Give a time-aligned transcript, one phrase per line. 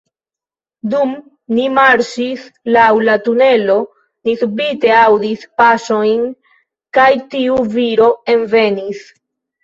[0.91, 1.09] Dum
[1.57, 3.75] ni marŝis laŭ la tunelo,
[4.29, 6.23] ni subite aŭdis paŝojn,
[6.99, 9.03] kaj tiu viro envenis.